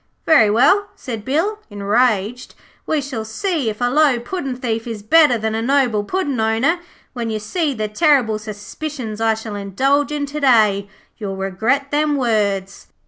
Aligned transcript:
'Very 0.25 0.49
well,' 0.49 0.87
said 0.95 1.23
Bill, 1.23 1.59
enraged, 1.69 2.55
'we 2.87 3.01
shall 3.01 3.23
see 3.23 3.69
if 3.69 3.79
a 3.79 3.83
low 3.91 4.19
puddin' 4.19 4.55
thief 4.55 4.87
is 4.87 5.03
better 5.03 5.37
than 5.37 5.53
a 5.53 5.61
noble 5.61 6.03
Puddin' 6.03 6.39
owner. 6.39 6.79
When 7.13 7.29
you 7.29 7.37
see 7.37 7.75
the 7.75 7.87
terrible 7.87 8.39
suspicions 8.39 9.21
I 9.21 9.35
shall 9.35 9.53
indulge 9.55 10.11
in 10.11 10.25
to 10.25 10.39
day 10.39 10.89
you'll 11.19 11.35
regret 11.37 11.91
them 11.91 12.15
words.' 12.17 12.87